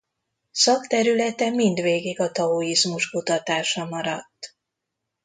Szakterülete 0.51 1.49
mindvégig 1.49 2.19
a 2.19 2.31
taoizmus 2.31 3.09
kutatása 3.09 3.85
maradt. 3.85 4.55